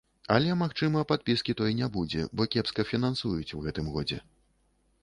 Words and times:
Але, 0.35 0.53
магчыма, 0.61 1.03
падпіскі 1.11 1.55
той 1.59 1.75
не 1.81 1.91
будзе, 1.99 2.25
бо 2.41 2.49
кепска 2.57 2.87
фінансуюць 2.95 3.49
у 3.61 3.65
гэтым 3.69 3.95
годзе. 3.97 4.19